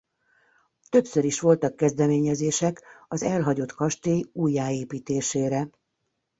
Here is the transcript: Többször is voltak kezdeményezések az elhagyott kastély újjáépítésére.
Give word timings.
Többször 0.89 1.23
is 1.25 1.39
voltak 1.39 1.75
kezdeményezések 1.75 2.83
az 3.07 3.23
elhagyott 3.23 3.71
kastély 3.73 4.23
újjáépítésére. 4.31 5.69